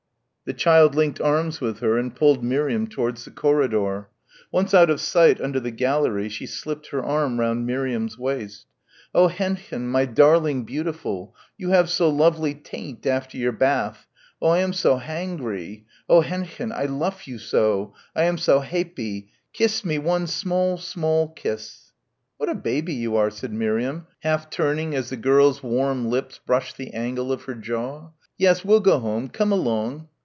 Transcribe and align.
The 0.43 0.57
child 0.57 0.95
linked 0.95 1.21
arms 1.21 1.61
with 1.61 1.79
her 1.79 1.97
and 1.97 2.13
pulled 2.13 2.43
Miriam 2.43 2.85
towards 2.85 3.23
the 3.23 3.31
corridor. 3.31 4.09
Once 4.51 4.73
out 4.73 4.89
of 4.89 4.99
sight 4.99 5.39
under 5.39 5.61
the 5.61 5.71
gallery 5.71 6.27
she 6.27 6.45
slipped 6.45 6.87
her 6.87 7.01
arm 7.01 7.39
round 7.39 7.65
Miriam's 7.65 8.17
waist. 8.17 8.65
"Oh, 9.15 9.29
Hendchen, 9.29 9.87
my 9.87 10.03
darling 10.03 10.65
beautiful, 10.65 11.33
you 11.57 11.69
have 11.69 11.89
so 11.89 12.09
lovely 12.09 12.53
teint 12.53 13.05
after 13.05 13.37
your 13.37 13.53
badth 13.53 14.07
oh, 14.41 14.49
I 14.49 14.57
am 14.59 14.73
zo 14.73 14.97
hangry, 14.99 15.85
oh 16.09 16.19
Hendchen, 16.21 16.73
I 16.73 16.83
luff 16.85 17.29
you 17.29 17.39
zo, 17.39 17.93
I 18.13 18.23
am 18.23 18.37
zo 18.37 18.59
haypie, 18.61 19.29
kiss 19.53 19.85
me 19.85 19.99
one 19.99 20.27
small, 20.27 20.77
small 20.77 21.29
kiss." 21.29 21.93
"What 22.35 22.49
a 22.49 22.55
baby 22.55 22.93
you 22.93 23.15
are," 23.15 23.29
said 23.29 23.53
Miriam, 23.53 24.05
half 24.19 24.49
turning 24.49 24.95
as 24.95 25.11
the 25.11 25.15
girl's 25.17 25.63
warm 25.63 26.09
lips 26.09 26.41
brushed 26.45 26.75
the 26.75 26.91
angle 26.93 27.31
of 27.31 27.43
her 27.43 27.55
jaw. 27.55 28.09
"Yes, 28.37 28.65
we'll 28.65 28.81
go 28.81 28.99
home, 28.99 29.29
come 29.29 29.53
along." 29.53 30.09